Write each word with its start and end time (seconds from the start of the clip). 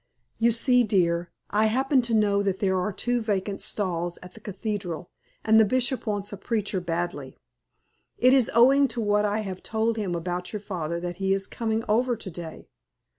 "You 0.39 0.51
see, 0.51 0.83
dear, 0.83 1.29
I 1.51 1.65
happen 1.67 2.01
to 2.09 2.15
know 2.15 2.41
that 2.41 2.57
there 2.57 2.79
are 2.79 2.91
two 2.91 3.21
vacant 3.21 3.61
stalls 3.61 4.17
at 4.23 4.33
the 4.33 4.39
cathedral, 4.39 5.11
and 5.45 5.59
the 5.59 5.63
Bishop 5.63 6.07
wants 6.07 6.33
a 6.33 6.37
preacher 6.37 6.79
badly. 6.81 7.37
It 8.17 8.33
is 8.33 8.49
owing 8.55 8.87
to 8.87 8.99
what 8.99 9.25
I 9.25 9.41
have 9.41 9.61
told 9.61 9.97
him 9.97 10.15
about 10.15 10.53
your 10.53 10.59
father 10.59 10.99
that 11.01 11.17
he 11.17 11.35
is 11.35 11.45
coming 11.45 11.83
over 11.87 12.15
to 12.15 12.31
day. 12.31 12.67